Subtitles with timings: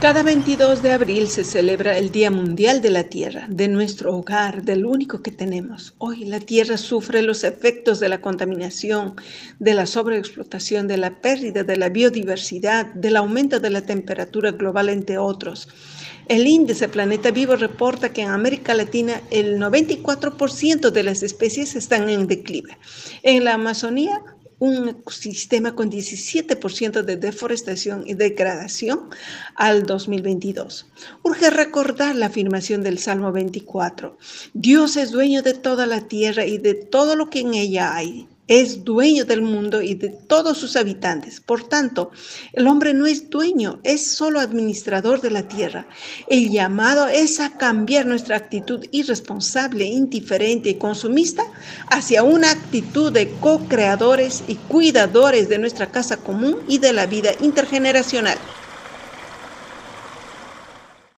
[0.00, 4.62] Cada 22 de abril se celebra el Día Mundial de la Tierra, de nuestro hogar,
[4.62, 5.92] del único que tenemos.
[5.98, 9.16] Hoy la Tierra sufre los efectos de la contaminación,
[9.58, 14.88] de la sobreexplotación, de la pérdida de la biodiversidad, del aumento de la temperatura global,
[14.88, 15.68] entre otros.
[16.28, 22.08] El índice Planeta Vivo reporta que en América Latina el 94% de las especies están
[22.08, 22.78] en declive.
[23.22, 24.22] En la Amazonía,
[24.60, 29.08] un ecosistema con 17% de deforestación y degradación
[29.56, 30.86] al 2022.
[31.22, 34.16] Urge recordar la afirmación del Salmo 24.
[34.52, 38.28] Dios es dueño de toda la tierra y de todo lo que en ella hay
[38.50, 41.40] es dueño del mundo y de todos sus habitantes.
[41.40, 42.10] Por tanto,
[42.52, 45.86] el hombre no es dueño, es solo administrador de la tierra.
[46.26, 51.44] El llamado es a cambiar nuestra actitud irresponsable, indiferente y consumista
[51.90, 57.30] hacia una actitud de co-creadores y cuidadores de nuestra casa común y de la vida
[57.40, 58.36] intergeneracional.